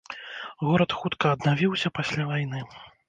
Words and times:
Горад 0.67 0.95
хутка 1.01 1.25
аднавіўся 1.35 1.93
пасля 1.99 2.23
вайны. 2.31 2.59